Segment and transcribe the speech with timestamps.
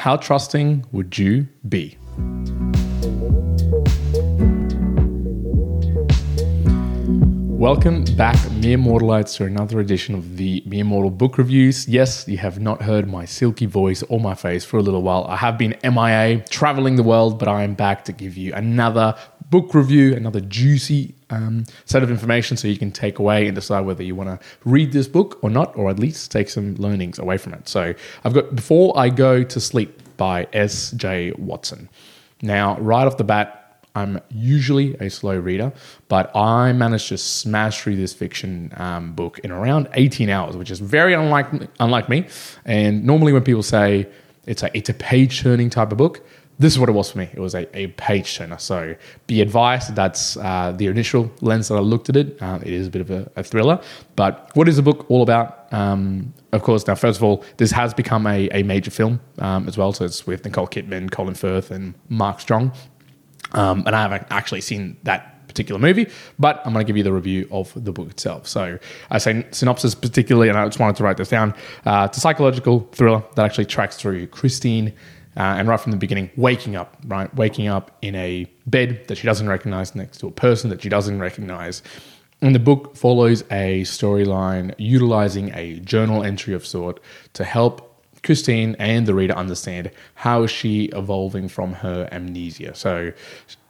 [0.00, 1.98] How trusting would you be?
[7.60, 11.86] Welcome back, mere mortalites, to another edition of the Mere Mortal Book Reviews.
[11.86, 15.26] Yes, you have not heard my silky voice or my face for a little while.
[15.28, 19.14] I have been MIA, traveling the world, but I am back to give you another
[19.50, 23.80] book review, another juicy um, set of information so you can take away and decide
[23.80, 27.18] whether you want to read this book or not, or at least take some learnings
[27.18, 27.68] away from it.
[27.68, 27.94] So
[28.24, 31.32] I've got Before I Go to Sleep by S.J.
[31.38, 31.88] Watson.
[32.42, 33.56] Now, right off the bat,
[33.94, 35.72] I'm usually a slow reader,
[36.08, 40.70] but I managed to smash through this fiction um, book in around 18 hours, which
[40.70, 41.48] is very unlike
[41.80, 42.26] unlike me.
[42.64, 44.06] And normally, when people say
[44.46, 46.24] it's a it's a page turning type of book,
[46.60, 47.28] this is what it was for me.
[47.32, 48.58] It was a, a page turner.
[48.58, 48.94] So
[49.26, 52.40] be advised that's uh, the initial lens that I looked at it.
[52.40, 53.80] Uh, it is a bit of a, a, thriller.
[54.14, 55.72] But what is the book all about?
[55.72, 59.66] Um, of course, now, first of all, this has become a, a major film um,
[59.66, 59.94] as well.
[59.94, 62.72] So it's with Nicole Kidman, Colin Firth, and Mark Strong.
[63.52, 66.08] Um, and I haven't actually seen that particular movie,
[66.38, 68.46] but I'm going to give you the review of the book itself.
[68.46, 68.78] So
[69.10, 71.54] I say synopsis particularly, and I just wanted to write this down.
[71.86, 74.92] Uh, it's a psychological thriller that actually tracks through Christine.
[75.40, 77.34] Uh, and right from the beginning, waking up, right?
[77.34, 80.90] Waking up in a bed that she doesn't recognize next to a person that she
[80.90, 81.82] doesn't recognize.
[82.42, 87.00] And the book follows a storyline utilizing a journal entry of sort
[87.32, 92.74] to help Christine and the reader understand how is she evolving from her amnesia.
[92.74, 93.10] So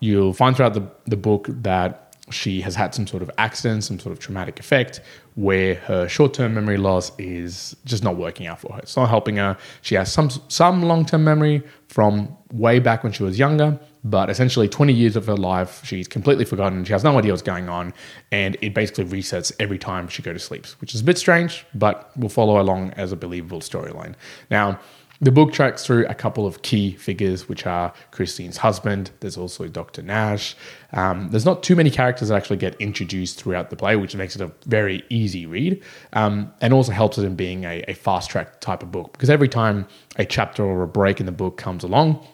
[0.01, 3.99] you'll find throughout the, the book that she has had some sort of accident, some
[3.99, 5.01] sort of traumatic effect
[5.35, 8.81] where her short-term memory loss is just not working out for her.
[8.81, 9.57] It's not helping her.
[9.83, 14.69] She has some some long-term memory from way back when she was younger, but essentially
[14.69, 16.85] 20 years of her life she's completely forgotten.
[16.85, 17.95] She has no idea what's going on,
[18.33, 21.65] and it basically resets every time she goes to sleep, which is a bit strange,
[21.75, 24.15] but will follow along as a believable storyline.
[24.51, 24.81] Now,
[25.23, 29.11] the book tracks through a couple of key figures, which are Christine's husband.
[29.21, 30.03] There's also Dr.
[30.03, 30.57] Nash.
[30.93, 34.35] Um, there's not too many characters that actually get introduced throughout the play, which makes
[34.35, 35.83] it a very easy read
[36.15, 39.29] um, and also helps it in being a, a fast track type of book because
[39.29, 39.87] every time
[40.17, 42.27] a chapter or a break in the book comes along,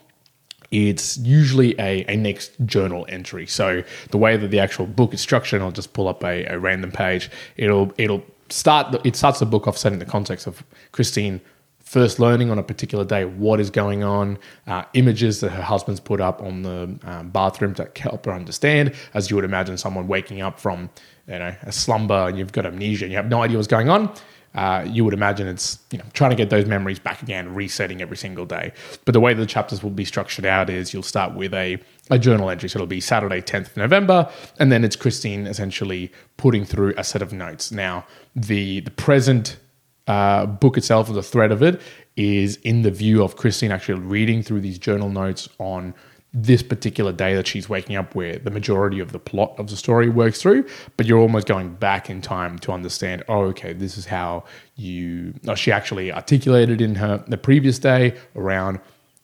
[0.70, 3.46] it's usually a, a next journal entry.
[3.46, 6.58] So the way that the actual book is structured, I'll just pull up a, a
[6.58, 7.30] random page.
[7.56, 11.40] It'll it'll start it starts the book off setting the context of Christine
[11.86, 16.00] first learning on a particular day what is going on, uh, images that her husband's
[16.00, 20.06] put up on the um, bathroom to help her understand, as you would imagine someone
[20.08, 20.90] waking up from
[21.26, 23.88] you know a slumber and you've got amnesia and you have no idea what's going
[23.88, 24.12] on.
[24.56, 28.02] Uh, you would imagine it's you know trying to get those memories back again, resetting
[28.02, 28.72] every single day.
[29.04, 31.78] But the way the chapters will be structured out is you'll start with a,
[32.10, 36.10] a journal entry, so it'll be Saturday, 10th of November, and then it's Christine essentially
[36.36, 37.70] putting through a set of notes.
[37.70, 39.58] Now the the present
[40.06, 41.80] uh, book itself, or the thread of it,
[42.16, 45.94] is in the view of Christine actually reading through these journal notes on
[46.32, 49.76] this particular day that she's waking up, where the majority of the plot of the
[49.76, 50.66] story works through.
[50.96, 53.24] But you're almost going back in time to understand.
[53.28, 54.44] Oh, okay, this is how
[54.76, 55.34] you.
[55.48, 58.80] Oh, she actually articulated in her the previous day around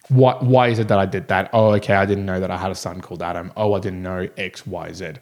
[0.09, 1.51] what why is it that I did that?
[1.53, 3.53] Oh, okay, I didn't know that I had a son called Adam.
[3.57, 5.13] Oh, I didn't know X, Y, Z.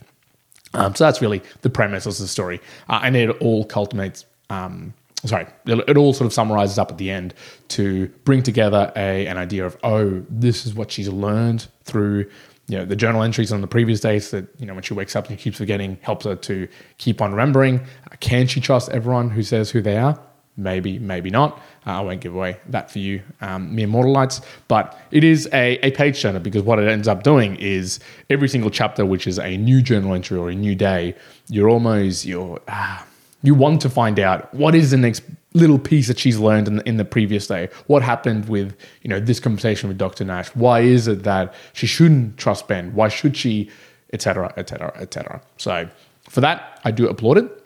[0.75, 4.95] Um, so that's really the premise of the story, uh, and it all culminates um,
[5.25, 7.35] sorry, it, all sort of summarizes up at the end
[7.69, 12.27] to bring together a, an idea of, oh, this is what she's learned through
[12.71, 15.17] you know, the journal entries on the previous days that, you know, when she wakes
[15.17, 17.85] up and keeps forgetting, helps her to keep on remembering.
[18.21, 20.21] Can she trust everyone who says who they are?
[20.57, 21.59] Maybe, maybe not.
[21.85, 24.45] Uh, I won't give away that for you, um, mere mortalites.
[24.69, 27.99] But it is a, a page turner because what it ends up doing is
[28.29, 31.17] every single chapter, which is a new journal entry or a new day,
[31.49, 33.05] you're almost, you're, ah,
[33.43, 35.23] you want to find out what is the next
[35.55, 37.69] little piece that she's learned in the, in the previous day.
[37.87, 40.25] What happened with you know this conversation with Dr.
[40.25, 40.49] Nash?
[40.55, 42.95] Why is it that she shouldn't trust Ben?
[42.95, 43.71] Why should she,
[44.13, 45.43] etc., etc., etc.
[45.57, 45.89] So
[46.29, 47.57] for that, I do applaud it.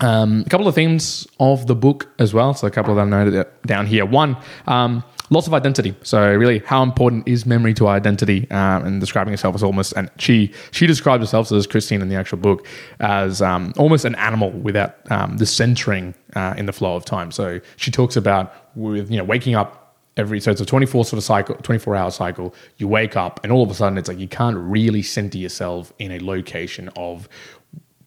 [0.00, 2.52] Um, a couple of themes of the book as well.
[2.52, 4.04] So a couple of them noted down here.
[4.04, 4.36] One.
[4.66, 5.94] Um, loss of identity.
[6.02, 8.50] So really, how important is memory to our identity?
[8.50, 12.16] Um, and describing herself as almost, and she she describes herself as Christine in the
[12.16, 12.66] actual book
[13.00, 17.30] as um, almost an animal without um, the centering uh, in the flow of time.
[17.30, 19.86] So she talks about with you know waking up
[20.16, 23.52] every so it's a 24 sort of cycle 24 hour cycle you wake up and
[23.52, 27.28] all of a sudden it's like you can't really center yourself in a location of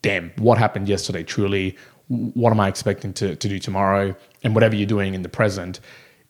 [0.02, 1.78] damn what happened yesterday truly
[2.08, 5.80] what am i expecting to, to do tomorrow and whatever you're doing in the present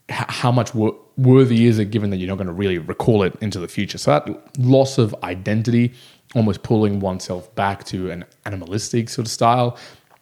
[0.10, 3.60] how much worthy is it given that you're not going to really recall it into
[3.60, 3.98] the future?
[3.98, 5.94] So that loss of identity,
[6.36, 9.78] almost pulling oneself back to an animalistic sort of style.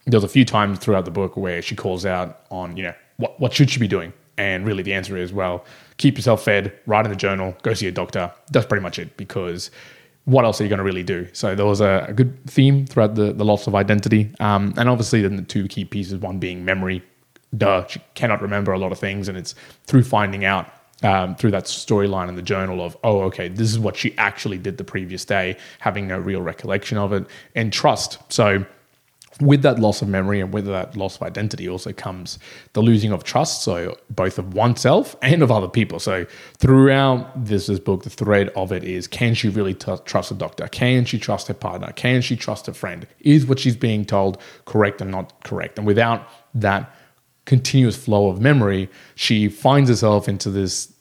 [0.05, 3.39] There's a few times throughout the book where she calls out on, you know, what,
[3.39, 4.13] what should she be doing?
[4.37, 5.65] And really, the answer is well,
[5.97, 8.31] keep yourself fed, write in a journal, go see a doctor.
[8.51, 9.71] That's pretty much it because
[10.25, 11.27] what else are you going to really do?
[11.33, 14.29] So there was a, a good theme throughout the, the loss of identity.
[14.39, 17.01] Um, and obviously, then the two key pieces one being memory.
[17.55, 19.27] Duh, she cannot remember a lot of things.
[19.27, 19.55] And it's
[19.85, 20.69] through finding out
[21.03, 24.57] um, through that storyline in the journal of, oh, okay, this is what she actually
[24.57, 28.19] did the previous day, having no real recollection of it, and trust.
[28.31, 28.65] So
[29.39, 32.39] with that loss of memory and with that loss of identity also comes
[32.73, 33.61] the losing of trust.
[33.61, 35.99] So both of oneself and of other people.
[35.99, 36.25] So
[36.57, 40.33] throughout this, this book the thread of it is can she really t- trust a
[40.33, 40.67] doctor?
[40.67, 41.91] Can she trust her partner?
[41.94, 43.07] Can she trust a friend?
[43.19, 45.77] Is what she's being told correct and not correct?
[45.77, 46.91] And without that
[47.47, 50.94] continuous flow of memory she finds herself into this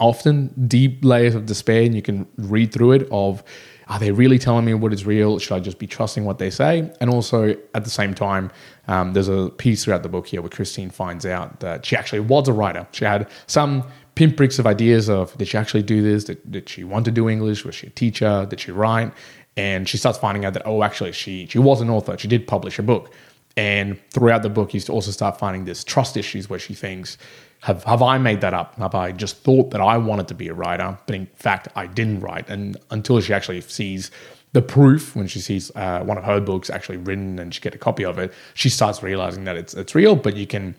[0.00, 3.42] often deep layers of despair and you can read through it of
[3.88, 5.38] are they really telling me what is real?
[5.38, 6.90] Should I just be trusting what they say?
[7.00, 8.50] And also, at the same time,
[8.88, 12.18] um, there's a piece throughout the book here where Christine finds out that she actually
[12.18, 12.84] was a writer.
[12.90, 13.84] She had some
[14.16, 16.24] pinpricks of ideas of did she actually do this?
[16.24, 17.64] Did, did she want to do English?
[17.64, 18.44] Was she a teacher?
[18.50, 19.12] Did she write?
[19.56, 22.18] And she starts finding out that, oh, actually, she, she was an author.
[22.18, 23.12] She did publish a book.
[23.56, 27.16] And throughout the book, you also start finding this trust issues where she thinks,
[27.60, 28.74] have, have I made that up?
[28.76, 31.86] Have I just thought that I wanted to be a writer, but in fact, I
[31.86, 32.48] didn't write?
[32.50, 34.10] And until she actually sees
[34.52, 37.74] the proof, when she sees uh, one of her books actually written and she get
[37.74, 40.74] a copy of it, she starts realizing that it's, it's real, but you can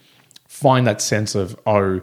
[0.48, 2.02] find that sense of, oh,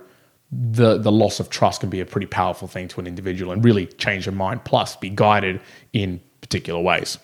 [0.52, 3.64] the the loss of trust can be a pretty powerful thing to an individual and
[3.64, 5.60] really change your mind plus be guided
[5.92, 7.18] in particular ways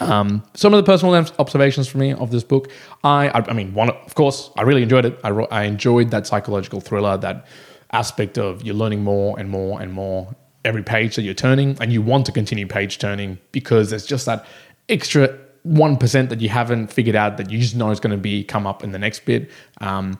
[0.00, 2.70] um, some of the personal observations for me of this book,
[3.04, 5.18] I, I, I mean, one, of course, I really enjoyed it.
[5.24, 7.46] I, I enjoyed that psychological thriller, that
[7.92, 11.92] aspect of you're learning more and more and more every page that you're turning, and
[11.92, 14.44] you want to continue page turning because there's just that
[14.88, 18.16] extra one percent that you haven't figured out that you just know is going to
[18.16, 19.50] be come up in the next bit.
[19.80, 20.18] Um,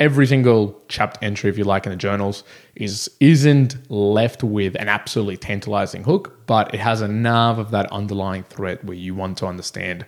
[0.00, 2.44] every single chapter entry, if you like, in the journals
[2.74, 8.42] is isn't left with an absolutely tantalizing hook, but it has enough of that underlying
[8.44, 10.04] threat where you want to understand,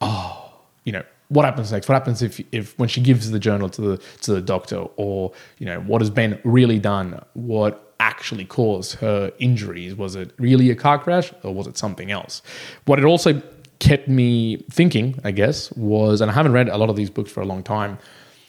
[0.00, 0.52] oh,
[0.84, 1.88] you know, what happens next?
[1.88, 5.32] What happens if if when she gives the journal to the to the doctor, or
[5.58, 7.24] you know, what has been really done?
[7.32, 9.94] What actually caused her injuries?
[9.94, 12.42] Was it really a car crash, or was it something else?
[12.84, 13.40] What it also
[13.78, 17.30] kept me thinking, I guess, was, and I haven't read a lot of these books
[17.30, 17.98] for a long time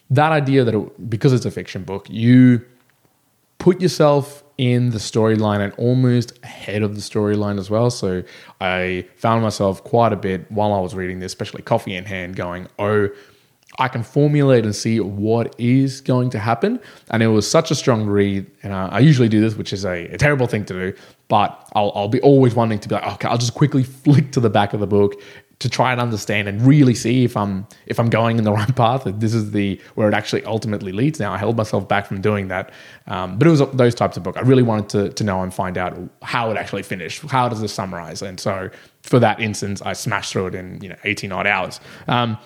[0.09, 2.65] that idea that it, because it's a fiction book, you
[3.57, 7.89] put yourself in the storyline and almost ahead of the storyline as well.
[7.89, 8.23] So
[8.61, 12.35] I found myself quite a bit while I was reading this, especially coffee in hand,
[12.35, 13.09] going, oh,
[13.77, 16.79] I can formulate and see what is going to happen.
[17.09, 18.49] And it was such a strong read.
[18.63, 21.69] And I, I usually do this, which is a, a, terrible thing to do, but
[21.75, 24.49] I'll, I'll be always wanting to be like, okay, I'll just quickly flick to the
[24.49, 25.15] back of the book
[25.59, 28.75] to try and understand and really see if I'm if I'm going in the right
[28.75, 29.07] path.
[29.07, 31.19] If this is the where it actually ultimately leads.
[31.19, 32.71] Now I held myself back from doing that,
[33.07, 34.37] um, but it was those types of book.
[34.37, 37.21] I really wanted to to know and find out how it actually finished.
[37.23, 38.21] How does it summarize?
[38.21, 38.69] And so
[39.01, 41.79] for that instance, I smashed through it in you know 18 odd hours.
[42.07, 42.37] Um,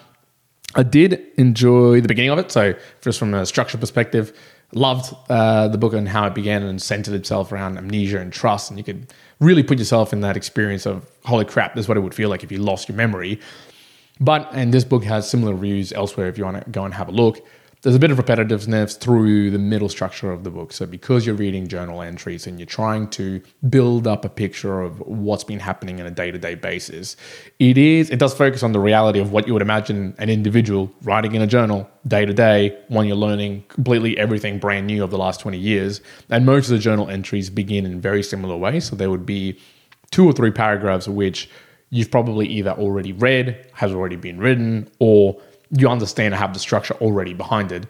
[0.75, 2.51] I did enjoy the beginning of it.
[2.51, 4.37] So just from a structure perspective,
[4.73, 8.69] loved uh, the book and how it began and centered itself around amnesia and trust.
[8.69, 11.97] And you could really put yourself in that experience of, holy crap, this is what
[11.97, 13.39] it would feel like if you lost your memory.
[14.19, 17.07] But, and this book has similar reviews elsewhere if you want to go and have
[17.07, 17.45] a look
[17.81, 20.73] there's a bit of repetitiveness through the middle structure of the book.
[20.73, 24.99] So, because you're reading journal entries and you're trying to build up a picture of
[24.99, 27.15] what's been happening on a day to day basis,
[27.59, 30.91] it is it does focus on the reality of what you would imagine an individual
[31.03, 35.09] writing in a journal day to day when you're learning completely everything brand new of
[35.09, 36.01] the last 20 years.
[36.29, 38.85] And most of the journal entries begin in very similar ways.
[38.85, 39.57] So, there would be
[40.11, 41.49] two or three paragraphs which
[41.91, 46.59] you've probably either already read, has already been written, or you understand and have the
[46.59, 47.85] structure already behind it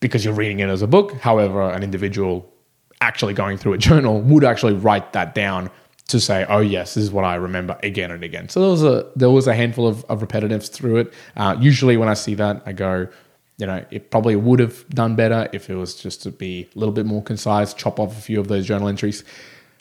[0.00, 1.12] because you're reading it as a book.
[1.20, 2.52] However, an individual
[3.00, 5.70] actually going through a journal would actually write that down
[6.08, 8.82] to say, "Oh yes, this is what I remember again and again." So there was
[8.84, 11.14] a there was a handful of, of repetitives through it.
[11.36, 13.08] Uh, usually, when I see that, I go,
[13.58, 16.78] you know, it probably would have done better if it was just to be a
[16.78, 19.24] little bit more concise, chop off a few of those journal entries.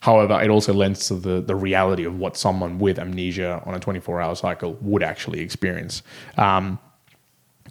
[0.01, 3.79] However, it also lends to the the reality of what someone with amnesia on a
[3.79, 6.01] 24 hour cycle would actually experience.
[6.37, 6.79] Um,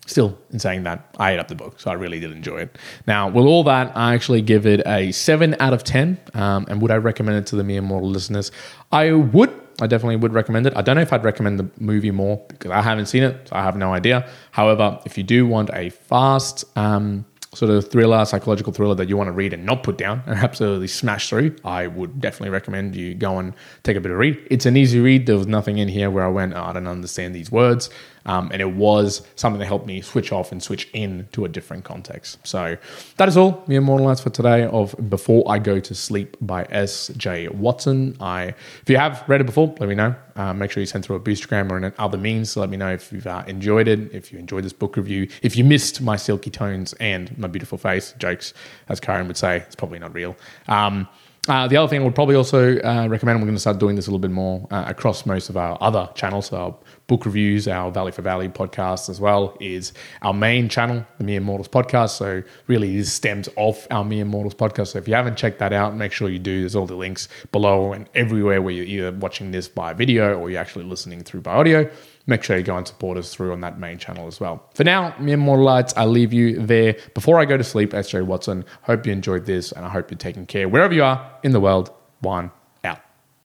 [0.06, 2.78] still in saying that i ate up the book so i really did enjoy it
[3.06, 6.82] now with all that i actually give it a 7 out of 10 um, and
[6.82, 8.50] would i recommend it to the mere mortal listeners
[8.92, 12.10] i would i definitely would recommend it i don't know if i'd recommend the movie
[12.10, 15.46] more because i haven't seen it so i have no idea however if you do
[15.46, 19.64] want a fast um, sort of thriller, psychological thriller that you want to read and
[19.66, 23.96] not put down and absolutely smash through, I would definitely recommend you go and take
[23.96, 24.38] a bit of read.
[24.50, 25.26] It's an easy read.
[25.26, 27.90] There was nothing in here where I went, oh, I don't understand these words.
[28.26, 31.48] Um, and it was something that helped me switch off and switch in to a
[31.48, 32.38] different context.
[32.46, 32.76] So
[33.16, 36.66] that is all the mere mortalites for today of Before I Go to Sleep by
[36.70, 37.48] S.J.
[37.48, 38.16] Watson.
[38.20, 40.14] I, if you have read it before, let me know.
[40.36, 42.76] Uh, make sure you send through a Boostgram or in other means to let me
[42.76, 46.00] know if you've uh, enjoyed it, if you enjoyed this book review, if you missed
[46.00, 48.54] my silky tones and my beautiful face jokes,
[48.88, 50.36] as Karen would say, it's probably not real.
[50.68, 51.08] Um,
[51.48, 53.96] uh, the other thing I would probably also uh, recommend, we're going to start doing
[53.96, 57.24] this a little bit more uh, across most of our other channels, so our book
[57.24, 61.68] reviews, our Valley for Valley podcast as well, is our main channel, the Mere Mortals
[61.68, 62.10] podcast.
[62.10, 64.88] So really this stems off our Mere Mortals podcast.
[64.88, 66.60] So if you haven't checked that out, make sure you do.
[66.60, 70.50] There's all the links below and everywhere where you're either watching this by video or
[70.50, 71.90] you're actually listening through by audio
[72.30, 74.64] make sure you go and support us through on that main channel as well.
[74.74, 76.96] For now, mere mortalites, I leave you there.
[77.14, 80.18] Before I go to sleep, SJ Watson, hope you enjoyed this and I hope you're
[80.18, 81.92] taking care wherever you are in the world.
[82.22, 82.50] Juan